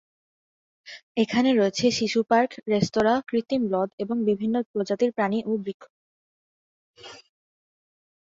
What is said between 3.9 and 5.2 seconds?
এবং বিভিন্ন প্রজাতির